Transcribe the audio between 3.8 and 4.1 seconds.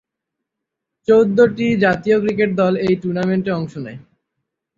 নেয়।